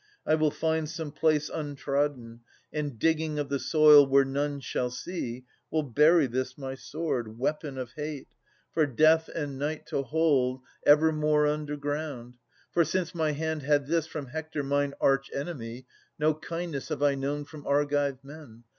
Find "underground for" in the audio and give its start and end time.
11.53-12.83